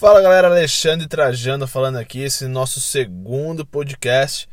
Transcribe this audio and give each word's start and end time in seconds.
Fala 0.00 0.22
galera, 0.22 0.48
Alexandre 0.48 1.06
Trajano 1.06 1.68
falando 1.68 1.98
aqui, 1.98 2.22
esse 2.22 2.48
nosso 2.48 2.80
segundo 2.80 3.66
podcast. 3.66 4.48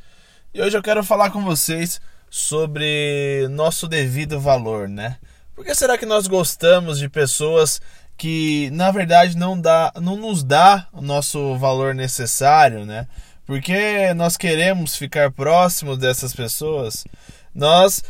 E 0.53 0.61
hoje 0.61 0.77
eu 0.77 0.83
quero 0.83 1.01
falar 1.05 1.29
com 1.29 1.41
vocês 1.41 2.01
sobre 2.29 3.47
nosso 3.51 3.87
devido 3.87 4.41
valor, 4.41 4.89
né? 4.89 5.15
Por 5.55 5.63
que 5.63 5.73
será 5.73 5.97
que 5.97 6.05
nós 6.05 6.27
gostamos 6.27 6.99
de 6.99 7.07
pessoas 7.07 7.79
que 8.17 8.69
na 8.71 8.91
verdade 8.91 9.37
não 9.37 9.57
dá, 9.57 9.93
não 10.01 10.17
nos 10.17 10.43
dá 10.43 10.85
o 10.91 11.01
nosso 11.01 11.55
valor 11.55 11.95
necessário, 11.95 12.85
né? 12.85 13.07
Porque 13.45 14.13
nós 14.15 14.35
queremos 14.35 14.97
ficar 14.97 15.31
próximos 15.31 15.97
dessas 15.97 16.33
pessoas. 16.33 17.05
Nós 17.55 18.03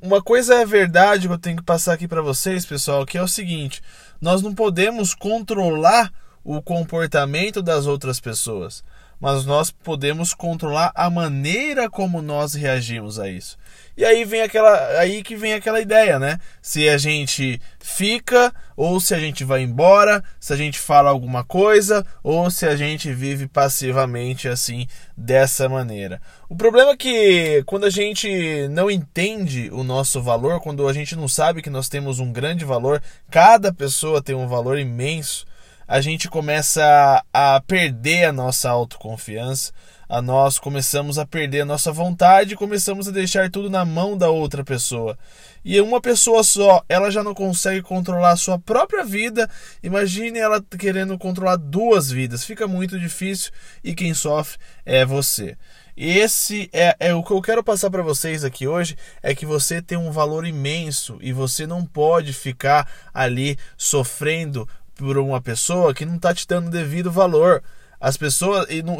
uma 0.00 0.22
coisa 0.22 0.54
é 0.54 0.64
verdade 0.64 1.28
que 1.28 1.34
eu 1.34 1.38
tenho 1.38 1.58
que 1.58 1.64
passar 1.64 1.92
aqui 1.92 2.08
para 2.08 2.22
vocês, 2.22 2.64
pessoal, 2.64 3.04
que 3.04 3.18
é 3.18 3.22
o 3.22 3.28
seguinte: 3.28 3.82
nós 4.22 4.40
não 4.40 4.54
podemos 4.54 5.14
controlar 5.14 6.10
o 6.44 6.60
comportamento 6.60 7.62
das 7.62 7.86
outras 7.86 8.20
pessoas, 8.20 8.82
mas 9.22 9.46
nós 9.46 9.70
podemos 9.70 10.34
controlar 10.34 10.90
a 10.96 11.08
maneira 11.08 11.88
como 11.88 12.20
nós 12.20 12.54
reagimos 12.54 13.20
a 13.20 13.28
isso. 13.28 13.56
E 13.96 14.04
aí 14.04 14.24
vem 14.24 14.42
aquela 14.42 14.98
aí 14.98 15.22
que 15.22 15.36
vem 15.36 15.52
aquela 15.52 15.80
ideia, 15.80 16.18
né? 16.18 16.40
Se 16.60 16.88
a 16.88 16.98
gente 16.98 17.60
fica 17.78 18.52
ou 18.76 18.98
se 18.98 19.14
a 19.14 19.20
gente 19.20 19.44
vai 19.44 19.62
embora, 19.62 20.24
se 20.40 20.52
a 20.52 20.56
gente 20.56 20.76
fala 20.76 21.10
alguma 21.10 21.44
coisa 21.44 22.04
ou 22.20 22.50
se 22.50 22.66
a 22.66 22.74
gente 22.74 23.12
vive 23.12 23.46
passivamente 23.46 24.48
assim 24.48 24.88
dessa 25.16 25.68
maneira. 25.68 26.20
O 26.48 26.56
problema 26.56 26.90
é 26.90 26.96
que 26.96 27.62
quando 27.64 27.84
a 27.84 27.90
gente 27.90 28.66
não 28.70 28.90
entende 28.90 29.70
o 29.72 29.84
nosso 29.84 30.20
valor, 30.20 30.60
quando 30.60 30.88
a 30.88 30.92
gente 30.92 31.14
não 31.14 31.28
sabe 31.28 31.62
que 31.62 31.70
nós 31.70 31.88
temos 31.88 32.18
um 32.18 32.32
grande 32.32 32.64
valor, 32.64 33.00
cada 33.30 33.72
pessoa 33.72 34.20
tem 34.20 34.34
um 34.34 34.48
valor 34.48 34.80
imenso 34.80 35.46
a 35.86 36.00
gente 36.00 36.28
começa 36.28 37.24
a 37.32 37.60
perder 37.60 38.24
a 38.24 38.32
nossa 38.32 38.70
autoconfiança, 38.70 39.72
a 40.08 40.20
nós 40.20 40.58
começamos 40.58 41.18
a 41.18 41.24
perder 41.24 41.62
a 41.62 41.64
nossa 41.64 41.90
vontade, 41.90 42.54
começamos 42.54 43.08
a 43.08 43.10
deixar 43.10 43.50
tudo 43.50 43.70
na 43.70 43.84
mão 43.84 44.16
da 44.16 44.28
outra 44.28 44.62
pessoa. 44.62 45.18
E 45.64 45.80
uma 45.80 46.00
pessoa 46.00 46.44
só, 46.44 46.84
ela 46.88 47.10
já 47.10 47.22
não 47.22 47.32
consegue 47.32 47.80
controlar 47.80 48.32
a 48.32 48.36
sua 48.36 48.58
própria 48.58 49.04
vida. 49.04 49.48
Imagine 49.82 50.38
ela 50.38 50.62
querendo 50.78 51.16
controlar 51.16 51.56
duas 51.56 52.10
vidas, 52.10 52.44
fica 52.44 52.66
muito 52.66 52.98
difícil 52.98 53.52
e 53.82 53.94
quem 53.94 54.12
sofre 54.12 54.58
é 54.84 55.04
você. 55.04 55.56
Esse 55.96 56.70
é, 56.72 56.96
é, 56.98 57.14
o 57.14 57.22
que 57.22 57.32
eu 57.32 57.42
quero 57.42 57.62
passar 57.62 57.90
para 57.90 58.02
vocês 58.02 58.44
aqui 58.44 58.66
hoje 58.66 58.96
é 59.22 59.34
que 59.34 59.44
você 59.44 59.82
tem 59.82 59.98
um 59.98 60.10
valor 60.10 60.46
imenso 60.46 61.18
e 61.20 61.32
você 61.32 61.66
não 61.66 61.84
pode 61.84 62.32
ficar 62.32 62.90
ali 63.12 63.58
sofrendo 63.76 64.66
por 65.02 65.18
uma 65.18 65.40
pessoa 65.40 65.92
que 65.92 66.06
não 66.06 66.14
está 66.14 66.32
te 66.32 66.46
dando 66.46 66.70
devido 66.70 67.10
valor. 67.10 67.60
As 68.00 68.16
pessoas. 68.16 68.66
E 68.70 68.82
não, 68.82 68.98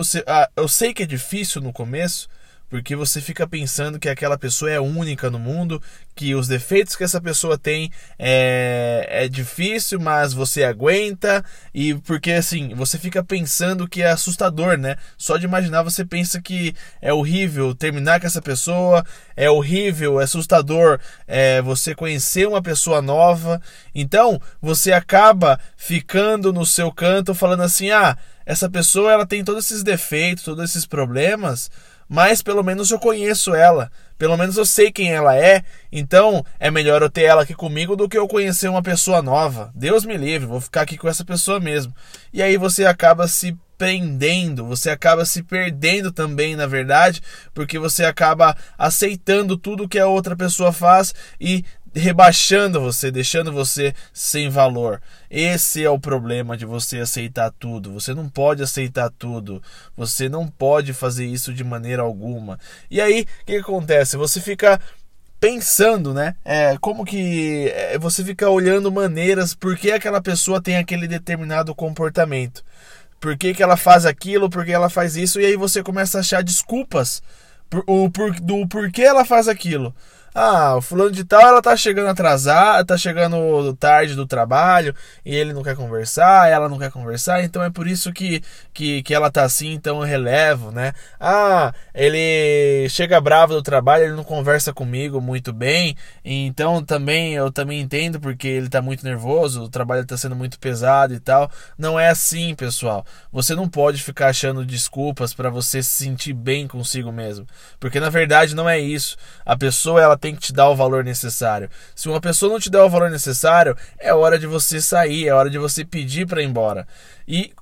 eu 0.57 0.67
sei 0.67 0.93
que 0.93 1.05
é 1.05 1.07
difícil 1.07 1.63
no 1.63 1.73
começo, 1.73 2.29
porque 2.73 2.97
você 2.97 3.21
fica 3.21 3.47
pensando 3.47 3.99
que 3.99 4.09
aquela 4.09 4.39
pessoa 4.39 4.71
é 4.71 4.81
única 4.81 5.29
no 5.29 5.39
mundo, 5.39 5.81
que 6.15 6.35
os 6.35 6.49
defeitos 6.49 6.97
que 6.97 7.05
essa 7.05 7.21
pessoa 7.21 7.59
tem 7.59 7.93
é, 8.19 9.07
é 9.11 9.29
difícil, 9.29 10.01
mas 10.01 10.33
você 10.33 10.65
aguenta, 10.65 11.45
e 11.75 11.93
porque 11.97 12.33
assim, 12.33 12.75
você 12.75 12.97
fica 12.97 13.23
pensando 13.23 13.87
que 13.87 14.03
é 14.03 14.11
assustador, 14.11 14.79
né? 14.79 14.97
Só 15.19 15.37
de 15.37 15.45
imaginar 15.45 15.83
você 15.83 16.03
pensa 16.03 16.41
que 16.41 16.75
é 17.03 17.13
horrível 17.13 17.75
terminar 17.75 18.19
com 18.19 18.27
essa 18.27 18.41
pessoa, 18.41 19.05
é 19.37 19.51
horrível, 19.51 20.19
é 20.19 20.25
assustador 20.25 20.99
é, 21.29 21.61
você 21.61 21.95
conhecer 21.95 22.49
uma 22.49 22.63
pessoa 22.63 23.03
nova, 23.03 23.61
então 23.95 24.41
você 24.63 24.93
acaba 24.93 25.61
ficando 25.77 26.55
no 26.55 26.65
seu 26.65 26.91
canto 26.91 27.35
falando 27.35 27.65
assim: 27.65 27.91
ah, 27.91 28.17
essa 28.47 28.71
pessoa 28.71 29.13
ela 29.13 29.27
tem 29.27 29.45
todos 29.45 29.67
esses 29.67 29.83
defeitos, 29.83 30.45
todos 30.45 30.65
esses 30.65 30.87
problemas 30.87 31.71
mas 32.13 32.43
pelo 32.43 32.63
menos 32.63 32.91
eu 32.91 32.99
conheço 32.99 33.55
ela, 33.55 33.91
pelo 34.19 34.37
menos 34.37 34.59
eu 34.59 34.67
sei 34.67 34.93
quem 34.93 35.11
ela 35.11 35.35
é, 35.35 35.65
então 35.91 36.45
é 36.61 36.71
melhor 36.71 37.01
eu 37.01 37.09
ter 37.09 37.23
ela 37.23 37.41
aqui 37.41 37.55
comigo 37.55 37.97
do 37.97 38.07
que 38.07 38.19
eu 38.19 38.29
conhecer 38.29 38.69
uma 38.69 38.83
pessoa 38.83 39.23
nova. 39.23 39.73
Deus 39.75 40.05
me 40.05 40.19
livre, 40.19 40.47
vou 40.47 40.61
ficar 40.61 40.83
aqui 40.83 40.99
com 40.99 41.09
essa 41.09 41.25
pessoa 41.25 41.59
mesmo. 41.59 41.95
E 42.31 42.43
aí 42.43 42.59
você 42.59 42.85
acaba 42.85 43.27
se 43.27 43.57
prendendo, 43.79 44.67
você 44.67 44.91
acaba 44.91 45.25
se 45.25 45.43
perdendo 45.43 46.13
também, 46.13 46.55
na 46.55 46.67
verdade, 46.67 47.23
porque 47.55 47.79
você 47.79 48.05
acaba 48.05 48.55
aceitando 48.77 49.57
tudo 49.57 49.89
que 49.89 49.99
a 49.99 50.07
outra 50.07 50.37
pessoa 50.37 50.71
faz 50.71 51.15
e 51.41 51.65
rebaixando 51.95 52.81
você, 52.81 53.11
deixando 53.11 53.53
você 53.53 53.95
sem 54.13 54.49
valor. 54.49 55.01
Esse 55.31 55.85
é 55.85 55.91
o 55.91 55.99
problema 55.99 56.57
de 56.57 56.65
você 56.65 56.99
aceitar 56.99 57.53
tudo. 57.59 57.93
Você 57.93 58.15
não 58.15 58.29
pode 58.29 58.63
aceitar 58.63 59.11
tudo. 59.11 59.63
Você 59.97 60.29
não 60.29 60.47
pode 60.47 60.93
fazer 60.93 61.27
isso 61.27 61.53
de 61.53 61.65
maneira 61.65 62.03
alguma. 62.03 62.59
E 62.91 63.01
aí, 63.01 63.27
o 63.43 63.47
que 63.47 63.57
acontece? 63.57 64.17
Você 64.17 64.41
fica 64.41 64.81
pensando, 65.41 66.15
né? 66.15 66.37
É, 66.45 66.79
como 66.81 67.05
que 67.05 67.69
é, 67.75 67.99
você 67.99 68.25
fica 68.25 68.49
olhando 68.49 68.93
maneiras 68.93 69.55
por 69.55 69.77
que 69.77 69.91
aquela 69.91 70.23
pessoa 70.23 70.63
tem 70.63 70.77
aquele 70.77 71.09
determinado 71.09 71.75
comportamento. 71.75 72.65
Por 73.19 73.37
que, 73.37 73.53
que 73.55 73.63
ela 73.63 73.77
faz 73.77 74.07
aquilo, 74.07 74.49
por 74.49 74.65
que 74.65 74.73
ela 74.73 74.89
faz 74.89 75.17
isso, 75.17 75.41
e 75.41 75.47
aí 75.47 75.57
você 75.57 75.83
começa 75.83 76.19
a 76.19 76.21
achar 76.21 76.43
desculpas 76.43 77.23
por, 77.69 77.83
o, 77.87 78.11
por, 78.11 78.33
do 78.41 78.67
porquê 78.69 79.03
ela 79.03 79.25
faz 79.25 79.49
aquilo. 79.49 79.95
Ah, 80.35 80.77
o 80.77 80.81
fulano 80.81 81.11
de 81.11 81.25
tal, 81.25 81.43
ela 81.43 81.61
tá 81.61 81.77
chegando 81.77 82.09
atrasada, 82.09 82.87
tá 82.87 82.97
chegando 82.97 83.75
tarde 83.77 84.15
do 84.15 84.27
trabalho 84.27 84.95
e 85.27 85.35
ele 85.35 85.53
não 85.53 85.63
quer 85.63 85.77
conversar, 85.77 86.49
ela 86.51 86.71
não 86.71 86.79
quer 86.79 86.91
conversar, 86.91 87.45
então 87.45 87.63
é 87.63 87.69
por 87.69 87.87
isso 87.87 88.11
que, 88.15 88.43
que, 88.73 89.03
que 89.03 89.13
ela 89.15 89.31
tá 89.31 89.43
assim, 89.45 89.73
então 89.73 89.99
eu 89.99 90.07
relevo, 90.07 90.71
né? 90.71 90.95
Ah, 91.21 91.75
ele 91.95 92.89
chega 92.89 93.21
bravo 93.21 93.53
do 93.53 93.63
trabalho, 93.63 94.05
ele 94.05 94.15
não 94.15 94.25
conversa 94.25 94.73
comigo 94.73 95.21
muito 95.21 95.53
bem, 95.53 95.95
então 96.25 96.83
também 96.83 97.35
eu 97.35 97.53
também 97.53 97.81
entendo 97.81 98.19
porque 98.19 98.49
ele 98.49 98.71
tá 98.71 98.81
muito 98.81 99.05
nervoso, 99.05 99.65
o 99.65 99.69
trabalho 99.69 100.07
tá 100.07 100.17
sendo 100.17 100.35
muito 100.35 100.59
pesado 100.59 101.13
e 101.13 101.21
tal. 101.21 101.51
Não 101.77 102.01
é 102.01 102.09
assim, 102.09 102.55
pessoal. 102.55 103.05
Você 103.31 103.55
não 103.55 103.69
pode 103.69 104.03
ficar 104.03 104.29
achando 104.29 104.65
desculpas 104.65 105.35
para 105.35 105.51
você 105.51 105.83
se 105.83 105.91
sentir 106.05 106.33
bem 106.33 106.67
consigo 106.67 107.13
mesmo, 107.13 107.47
porque 107.79 108.01
na 108.01 108.09
verdade 108.09 108.55
não 108.55 108.67
é 108.67 108.79
isso. 108.79 109.17
A 109.45 109.57
pessoa 109.57 110.01
ela 110.01 110.22
tem 110.23 110.37
que 110.37 110.41
te 110.41 110.53
dar 110.53 110.69
o 110.69 110.77
valor 110.77 111.03
necessário. 111.03 111.69
Se 111.97 112.09
uma 112.09 112.21
pessoa 112.21 112.53
não 112.53 112.61
te 112.61 112.71
der 112.71 112.81
o 112.81 112.89
valor 112.89 113.11
necessário, 113.11 113.77
é 113.99 114.15
hora 114.15 114.39
de 114.39 114.47
você 114.47 114.81
sair, 114.81 115.27
é 115.27 115.35
hora 115.35 115.51
de 115.51 115.59
você 115.59 115.85
pedir 115.85 116.27
para 116.27 116.41
ir 116.41 116.47
embora. 116.47 116.87
E 117.27 117.53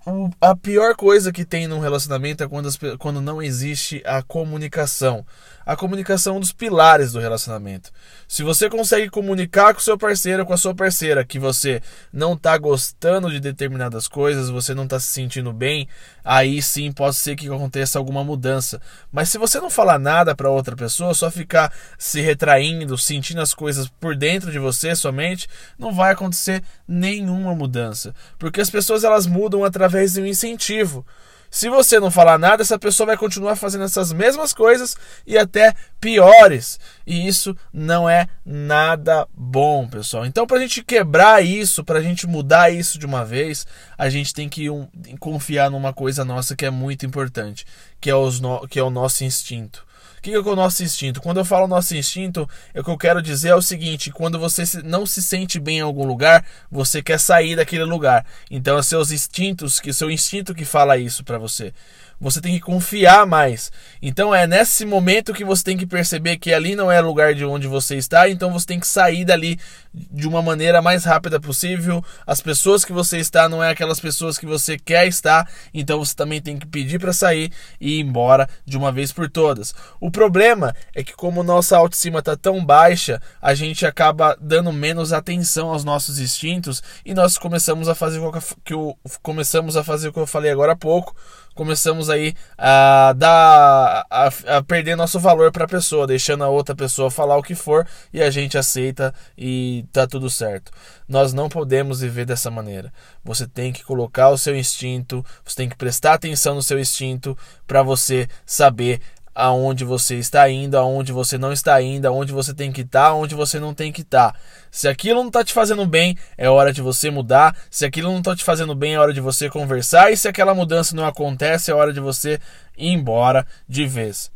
a 0.41 0.55
pior 0.55 0.95
coisa 0.95 1.33
que 1.33 1.45
tem 1.45 1.67
num 1.67 1.81
relacionamento 1.81 2.43
é 2.43 2.49
quando, 2.49 2.69
as, 2.69 2.79
quando 2.99 3.21
não 3.21 3.43
existe 3.43 4.03
a 4.05 4.23
comunicação. 4.23 5.25
A 5.65 5.77
comunicação 5.77 6.35
é 6.35 6.37
um 6.39 6.41
dos 6.41 6.53
pilares 6.53 7.13
do 7.13 7.21
relacionamento. 7.21 7.93
Se 8.27 8.43
você 8.43 8.69
consegue 8.69 9.09
comunicar 9.09 9.75
com 9.75 9.81
seu 9.81 9.97
parceiro, 9.97 10.45
com 10.45 10.53
a 10.53 10.57
sua 10.57 10.75
parceira, 10.75 11.25
que 11.25 11.39
você 11.39 11.81
não 12.13 12.33
está 12.33 12.57
gostando 12.59 13.31
de 13.31 13.39
determinadas 13.39 14.09
coisas, 14.09 14.49
você 14.49 14.75
não 14.75 14.85
está 14.85 14.99
se 14.99 15.09
sentindo 15.09 15.53
bem, 15.53 15.87
aí 16.25 16.61
sim 16.61 16.91
pode 16.91 17.17
ser 17.17 17.37
que 17.37 17.47
aconteça 17.47 17.99
alguma 17.99 18.25
mudança. 18.25 18.81
Mas 19.13 19.29
se 19.29 19.39
você 19.39 19.61
não 19.61 19.71
falar 19.71 19.99
nada 19.99 20.35
para 20.35 20.51
outra 20.51 20.75
pessoa, 20.75 21.15
só 21.15 21.31
ficar 21.31 21.73
se 21.99 22.21
retraindo, 22.21 22.50
sentindo 22.97 23.41
as 23.41 23.53
coisas 23.53 23.89
por 24.01 24.17
dentro 24.17 24.51
de 24.51 24.59
você 24.59 24.95
somente, 24.95 25.49
não 25.79 25.93
vai 25.93 26.13
acontecer 26.13 26.63
nenhuma 26.87 27.55
mudança. 27.55 28.15
Porque 28.39 28.61
as 28.61 28.71
pessoas 28.71 29.05
elas 29.05 29.27
mudam 29.27 29.41
mudam 29.41 29.65
através 29.65 30.13
de 30.13 30.21
um 30.21 30.27
incentivo. 30.27 31.05
Se 31.53 31.69
você 31.69 31.99
não 31.99 32.13
falar 32.13 32.39
nada, 32.39 32.63
essa 32.63 32.79
pessoa 32.79 33.09
vai 33.09 33.17
continuar 33.17 33.57
fazendo 33.57 33.83
essas 33.83 34.13
mesmas 34.13 34.55
coisas 34.55 34.97
e 35.27 35.37
até 35.37 35.75
piores. 36.01 36.79
E 37.05 37.27
isso 37.27 37.57
não 37.73 38.09
é 38.09 38.29
nada 38.47 39.27
bom, 39.35 39.89
pessoal. 39.89 40.25
Então, 40.25 40.47
para 40.47 40.59
a 40.59 40.61
gente 40.61 40.85
quebrar 40.85 41.45
isso, 41.45 41.83
para 41.83 41.99
a 41.99 42.03
gente 42.03 42.25
mudar 42.25 42.73
isso 42.73 43.01
de 43.01 43.07
uma 43.07 43.25
vez, 43.25 43.67
a 43.99 44.09
gente 44.09 44.33
tem 44.33 44.49
que 44.49 44.71
um, 44.71 44.87
confiar 45.19 45.71
numa 45.71 45.93
coisa 45.93 46.25
nossa 46.25 46.55
que 46.55 46.65
é 46.65 46.71
muito 46.71 47.05
importante, 47.05 47.67
que 48.01 48.09
é, 48.09 48.15
os 48.15 48.39
no, 48.39 48.69
que 48.69 48.79
é 48.79 48.83
o 48.83 48.91
nosso 48.91 49.25
instinto. 49.25 49.85
O 50.21 50.23
que 50.23 50.35
é 50.35 50.39
o 50.39 50.55
nosso 50.55 50.83
instinto? 50.83 51.19
Quando 51.23 51.39
eu 51.39 51.47
falo 51.47 51.67
nosso 51.67 51.97
instinto, 51.97 52.47
o 52.75 52.85
que 52.85 52.91
eu 52.91 52.99
quero 52.99 53.23
dizer 53.23 53.49
é 53.49 53.55
o 53.55 53.63
seguinte: 53.63 54.11
quando 54.11 54.39
você 54.39 54.65
não 54.85 55.07
se 55.07 55.23
sente 55.23 55.59
bem 55.59 55.79
em 55.79 55.81
algum 55.81 56.05
lugar, 56.05 56.45
você 56.71 57.03
quer 57.03 57.19
sair 57.19 57.57
daquele 57.57 57.85
lugar. 57.85 58.27
Então 58.51 58.77
é 58.77 58.83
seus 58.83 59.11
instintos, 59.11 59.81
que 59.81 59.95
seu 59.95 60.11
instinto 60.11 60.55
que 60.55 60.67
fala 60.67 60.99
isso 60.99 61.25
para 61.25 61.39
você. 61.39 61.73
Você 62.21 62.41
tem 62.41 62.55
que 62.55 62.61
confiar 62.61 63.27
mais. 63.27 63.73
Então 64.03 64.35
é 64.35 64.47
nesse 64.47 64.85
momento 64.85 65.33
que 65.33 65.45
você 65.45 65.65
tem 65.65 65.77
que 65.77 65.87
perceber 65.87 66.37
que 66.37 66.53
ali 66.53 66.77
não 66.77 66.93
é 66.93 67.01
lugar 67.01 67.35
de 67.35 67.45
onde 67.45 67.67
você 67.67 67.97
está, 67.97 68.29
então 68.29 68.53
você 68.53 68.67
tem 68.67 68.79
que 68.79 68.87
sair 68.87 69.25
dali 69.25 69.59
de 69.93 70.29
uma 70.29 70.43
maneira 70.43 70.83
mais 70.83 71.05
rápida 71.05 71.41
possível. 71.41 72.05
As 72.27 72.41
pessoas 72.41 72.85
que 72.85 72.93
você 72.93 73.19
está 73.19 73.49
não 73.49 73.63
é 73.65 73.71
aquelas 73.71 73.99
pessoas 73.99 74.39
que 74.39 74.47
você 74.47 74.79
quer 74.79 75.07
estar, 75.07 75.51
então 75.73 75.99
você 75.99 76.15
também 76.15 76.41
tem 76.41 76.59
que 76.59 76.67
pedir 76.67 77.01
para 77.01 77.13
sair 77.13 77.51
e 77.81 77.99
ir 77.99 78.01
embora 78.01 78.49
de 78.67 78.77
uma 78.77 78.93
vez 78.93 79.13
por 79.13 79.29
todas. 79.31 79.75
O 80.01 80.11
problema 80.11 80.75
é 80.95 81.03
que 81.03 81.15
como 81.15 81.43
nossa 81.43 81.77
autoestima 81.77 82.19
está 82.19 82.37
tão 82.37 82.65
baixa, 82.65 83.21
a 83.41 83.55
gente 83.55 83.87
acaba 83.87 84.37
dando 84.41 84.73
menos 84.73 85.13
atenção 85.13 85.71
aos 85.71 85.85
nossos 85.85 86.19
instintos 86.19 86.83
e 87.05 87.15
nós 87.15 87.39
começamos 87.39 87.89
a 87.89 87.95
fazer 87.95 88.19
o 88.19 88.33
que 88.65 88.75
eu, 88.75 88.97
começamos 89.23 89.77
a 89.77 89.83
fazer 89.83 90.09
o 90.09 90.13
que 90.13 90.19
eu 90.19 90.27
falei 90.27 90.51
agora 90.51 90.73
há 90.73 90.77
pouco, 90.77 91.15
começamos 91.55 92.09
aí 92.09 92.35
a 92.57 93.13
dar 93.17 94.07
a, 94.11 94.31
a 94.57 94.63
perder 94.63 94.97
nosso 94.97 95.19
valor 95.19 95.53
para 95.53 95.65
a 95.65 95.69
pessoa, 95.69 96.07
deixando 96.07 96.45
a 96.45 96.49
outra 96.49 96.75
pessoa 96.75 97.11
falar 97.11 97.37
o 97.37 97.43
que 97.43 97.55
for 97.55 97.87
e 98.13 98.23
a 98.23 98.31
gente 98.31 98.57
aceita 98.57 99.15
e 99.37 99.85
tá 99.93 100.07
tudo 100.07 100.31
certo. 100.31 100.73
Nós 101.09 101.33
não 101.33 101.49
podemos 101.49 102.01
viver 102.01 102.25
dessa 102.25 102.51
maneira. 102.51 102.93
Você 103.25 103.47
tem 103.47 103.73
que 103.73 103.85
colocar 103.85 104.29
o 104.31 104.39
seu 104.39 104.57
instinto, 104.57 105.25
você 105.45 105.57
tem 105.57 105.69
que 105.69 105.77
prestar 105.77 106.15
atenção 106.15 106.55
no 106.55 106.63
seu 106.63 106.79
instinto 106.79 107.37
para 107.67 107.83
você 107.83 108.29
saber 108.47 109.01
aonde 109.35 109.85
você 109.85 110.17
está 110.17 110.49
indo, 110.51 110.77
aonde 110.77 111.13
você 111.13 111.39
não 111.39 111.53
está 111.53 111.81
indo, 111.81 112.07
aonde 112.07 112.33
você 112.33 112.53
tem 112.53 112.73
que 112.73 112.83
estar, 112.83 113.07
aonde 113.07 113.35
você 113.35 113.59
não 113.59 113.73
tem 113.73 113.93
que 113.93 114.03
estar. 114.03 114.39
Se 114.71 114.89
aquilo 114.89 115.21
não 115.21 115.29
está 115.29 115.45
te 115.45 115.53
fazendo 115.53 115.87
bem, 115.87 116.17
é 116.37 116.49
hora 116.49 116.73
de 116.73 116.83
você 116.83 117.11
mudar. 117.11 117.57
Se 117.71 117.85
aquilo 117.85 118.11
não 118.11 118.19
está 118.19 118.35
te 118.35 118.45
fazendo 118.45 118.75
bem, 118.75 118.95
é 118.95 118.99
hora 118.99 119.13
de 119.13 119.21
você 119.21 119.49
conversar. 119.49 120.13
E 120.13 120.17
se 120.17 120.29
aquela 120.29 120.55
mudança 120.55 120.95
não 120.95 121.07
acontece, 121.07 121.71
é 121.71 121.75
hora 121.75 121.93
de 121.93 122.01
você 122.01 122.39
ir 122.77 122.93
embora 122.93 123.47
de 123.69 123.87
vez. 123.87 124.31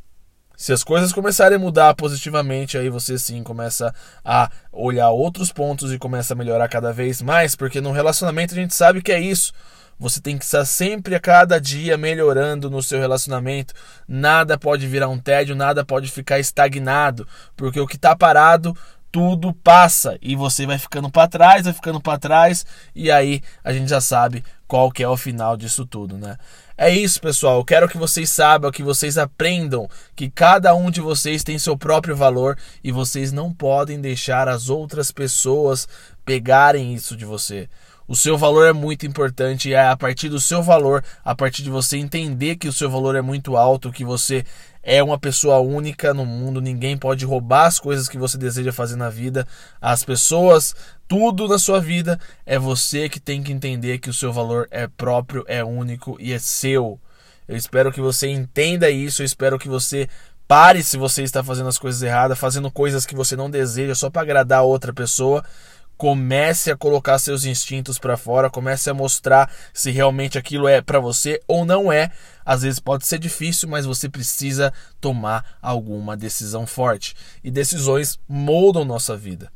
Se 0.57 0.73
as 0.73 0.85
coisas 0.85 1.13
começarem 1.13 1.57
a 1.57 1.59
mudar 1.59 1.95
positivamente, 1.95 2.79
aí 2.79 2.89
você 2.89 3.19
sim 3.19 3.43
começa 3.43 3.93
a 4.25 4.49
olhar 4.73 5.11
outros 5.11 5.51
pontos 5.51 5.93
e 5.93 5.99
começa 5.99 6.33
a 6.33 6.37
melhorar 6.37 6.69
cada 6.69 6.93
vez 6.93 7.21
mais, 7.21 7.57
porque 7.57 7.81
no 7.81 7.91
relacionamento 7.91 8.55
a 8.55 8.57
gente 8.57 8.75
sabe 8.75 9.03
que 9.03 9.11
é 9.11 9.21
isso. 9.21 9.53
Você 9.99 10.21
tem 10.21 10.37
que 10.37 10.45
estar 10.45 10.65
sempre 10.65 11.15
a 11.15 11.21
cada 11.21 11.61
dia 11.61 11.97
melhorando 11.97 12.71
no 12.71 12.83
seu 12.83 12.99
relacionamento. 12.99 13.75
Nada 14.07 14.59
pode 14.59 14.87
virar 14.87 15.09
um 15.09 15.19
tédio, 15.19 15.55
nada 15.55 15.85
pode 15.85 16.11
ficar 16.11 16.39
estagnado, 16.39 17.27
porque 17.57 17.81
o 17.81 17.87
que 17.87 17.97
está 17.97 18.15
parado 18.15 18.77
tudo 19.15 19.53
passa 19.53 20.19
e 20.21 20.35
você 20.35 20.67
vai 20.67 20.77
ficando 20.77 21.09
para 21.09 21.29
trás, 21.29 21.65
vai 21.67 21.73
ficando 21.73 22.01
para 22.01 22.19
trás 22.19 22.67
e 22.93 23.13
aí 23.13 23.41
a 23.63 23.73
gente 23.73 23.89
já 23.89 24.01
sabe 24.01 24.43
qual 24.67 24.91
que 24.91 25.05
é 25.05 25.09
o 25.09 25.17
final 25.17 25.57
disso 25.57 25.87
tudo, 25.87 26.19
né? 26.19 26.37
É 26.77 26.91
isso, 26.91 27.21
pessoal. 27.21 27.59
Eu 27.59 27.65
quero 27.65 27.89
que 27.89 27.97
vocês 27.97 28.29
saibam, 28.29 28.73
que 28.73 28.83
vocês 28.83 29.17
aprendam 29.17 29.89
que 30.17 30.29
cada 30.29 30.75
um 30.75 30.91
de 30.91 31.01
vocês 31.01 31.45
tem 31.45 31.57
seu 31.61 31.79
próprio 31.79 32.17
valor 32.17 32.59
e 32.83 32.91
vocês 32.91 33.31
não 33.31 33.53
podem 33.53 34.01
deixar 34.01 34.49
as 34.49 34.69
outras 34.69 35.13
pessoas 35.13 35.87
pegarem 36.25 36.93
isso 36.93 37.17
de 37.17 37.25
você. 37.25 37.69
O 38.07 38.15
seu 38.15 38.37
valor 38.37 38.67
é 38.67 38.73
muito 38.73 39.07
importante 39.07 39.71
e 39.71 39.73
é 39.73 39.89
a 39.89 39.97
partir 39.97 40.29
do 40.29 40.39
seu 40.39 40.63
valor, 40.63 41.03
a 41.25 41.35
partir 41.35 41.63
de 41.63 41.71
você 41.71 41.97
entender 41.97 42.57
que 42.57 42.69
o 42.69 42.73
seu 42.73 42.91
valor 42.91 43.17
é 43.17 43.23
muito 43.23 43.57
alto, 43.57 43.91
que 43.91 44.05
você 44.05 44.45
é 44.83 45.03
uma 45.03 45.19
pessoa 45.19 45.59
única 45.61 46.13
no 46.13 46.27
mundo, 46.27 46.61
ninguém 46.61 46.99
pode 46.99 47.25
roubar 47.25 47.65
as 47.65 47.79
coisas 47.79 48.07
que 48.07 48.19
você 48.19 48.37
deseja 48.37 48.73
fazer 48.73 48.97
na 48.97 49.09
vida. 49.09 49.49
As 49.81 50.05
pessoas, 50.05 50.75
tudo 51.09 51.49
na 51.49 51.59
sua 51.59 51.81
vida 51.81 52.21
é 52.45 52.59
você 52.59 53.09
que 53.09 53.19
tem 53.19 53.43
que 53.43 53.53
entender 53.53 53.99
que 53.99 54.11
o 54.11 54.15
seu 54.15 54.31
valor 54.31 54.69
é 54.71 54.87
próprio, 54.87 55.43
é 55.49 55.65
único 55.65 56.19
e 56.21 56.35
é 56.35 56.39
seu. 56.39 57.01
Eu 57.49 57.57
espero 57.57 57.91
que 57.91 58.03
você 58.03 58.29
entenda 58.29 58.91
isso, 58.91 59.23
eu 59.23 59.27
espero 59.27 59.59
que 59.59 59.69
você 59.69 60.07
pare 60.47 60.83
se 60.83 60.99
você 60.99 61.23
está 61.23 61.43
fazendo 61.43 61.71
as 61.71 61.79
coisas 61.79 62.03
erradas, 62.03 62.39
fazendo 62.39 62.71
coisas 62.71 63.07
que 63.07 63.15
você 63.15 63.35
não 63.35 63.49
deseja 63.49 63.95
só 63.95 64.11
para 64.11 64.21
agradar 64.21 64.59
a 64.59 64.63
outra 64.63 64.93
pessoa 64.93 65.43
comece 65.97 66.71
a 66.71 66.77
colocar 66.77 67.19
seus 67.19 67.45
instintos 67.45 67.99
para 67.99 68.17
fora, 68.17 68.51
comece 68.51 68.91
a 68.91 68.95
mostrar 68.95 69.51
se 69.73 69.91
realmente 69.91 70.37
aquilo 70.39 70.67
é 70.69 70.81
para 70.81 71.01
você 71.01 71.41
ou 71.47 71.65
não 71.65 71.93
é. 71.93 72.11
Às 72.45 72.63
vezes 72.63 72.81
pode 72.81 73.07
ser 73.07 73.19
difícil, 73.19 73.69
mas 73.69 73.87
você 73.87 74.09
precisa 74.09 74.73
tomar 75.01 75.57
alguma 75.63 76.17
decisão 76.17 76.67
forte. 76.67 77.15
E 77.43 77.51
decisões 77.51 78.19
moldam 78.29 78.85
nossa 78.85 79.17
vida. 79.17 79.51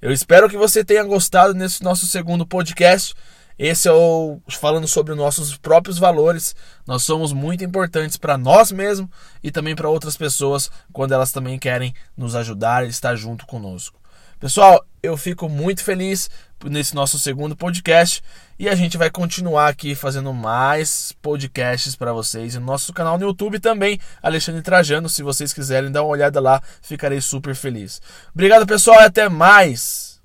Eu 0.00 0.12
espero 0.12 0.48
que 0.48 0.56
você 0.56 0.84
tenha 0.84 1.02
gostado 1.02 1.54
nesse 1.54 1.82
nosso 1.82 2.06
segundo 2.06 2.46
podcast. 2.46 3.14
Esse 3.58 3.88
é 3.88 3.92
o 3.92 4.38
falando 4.50 4.86
sobre 4.86 5.14
nossos 5.14 5.56
próprios 5.56 5.98
valores. 5.98 6.54
Nós 6.86 7.02
somos 7.04 7.32
muito 7.32 7.64
importantes 7.64 8.18
para 8.18 8.36
nós 8.36 8.70
mesmos 8.70 9.08
e 9.42 9.50
também 9.50 9.74
para 9.74 9.88
outras 9.88 10.14
pessoas 10.16 10.70
quando 10.92 11.12
elas 11.12 11.32
também 11.32 11.58
querem 11.58 11.94
nos 12.14 12.34
ajudar 12.34 12.84
e 12.84 12.90
estar 12.90 13.16
junto 13.16 13.46
conosco. 13.46 13.98
Pessoal, 14.38 14.84
eu 15.02 15.16
fico 15.16 15.48
muito 15.48 15.82
feliz 15.82 16.28
nesse 16.66 16.94
nosso 16.94 17.18
segundo 17.18 17.56
podcast 17.56 18.22
e 18.58 18.68
a 18.68 18.74
gente 18.74 18.98
vai 18.98 19.10
continuar 19.10 19.68
aqui 19.68 19.94
fazendo 19.94 20.30
mais 20.34 21.10
podcasts 21.22 21.96
para 21.96 22.12
vocês 22.12 22.54
e 22.54 22.58
no 22.58 22.66
nosso 22.66 22.92
canal 22.92 23.16
no 23.16 23.24
YouTube 23.24 23.58
também, 23.58 23.98
Alexandre 24.22 24.60
Trajano. 24.60 25.08
Se 25.08 25.22
vocês 25.22 25.54
quiserem 25.54 25.90
dar 25.90 26.02
uma 26.02 26.10
olhada 26.10 26.38
lá, 26.38 26.62
ficarei 26.82 27.18
super 27.20 27.54
feliz. 27.54 28.00
Obrigado, 28.34 28.66
pessoal, 28.66 29.00
e 29.00 29.04
até 29.04 29.26
mais. 29.26 30.15